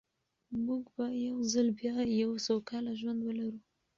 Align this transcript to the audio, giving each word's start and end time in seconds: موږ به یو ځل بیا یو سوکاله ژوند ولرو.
موږ 0.65 0.83
به 0.95 1.05
یو 1.27 1.37
ځل 1.53 1.67
بیا 1.79 1.95
یو 2.21 2.31
سوکاله 2.45 2.91
ژوند 2.99 3.19
ولرو. 3.23 3.61